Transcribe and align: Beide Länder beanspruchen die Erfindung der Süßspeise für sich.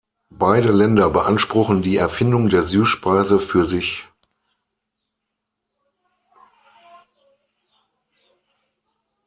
Beide 0.33 0.71
Länder 0.71 1.11
beanspruchen 1.11 1.83
die 1.83 1.97
Erfindung 1.97 2.49
der 2.49 2.63
Süßspeise 2.63 3.37
für 3.39 3.65
sich. 3.67 4.03